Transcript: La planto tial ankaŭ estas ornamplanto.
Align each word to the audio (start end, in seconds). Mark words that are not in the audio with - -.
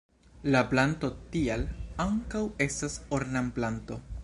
La 0.53 0.61
planto 0.71 1.09
tial 1.35 1.67
ankaŭ 2.07 2.43
estas 2.67 2.99
ornamplanto. 3.21 4.03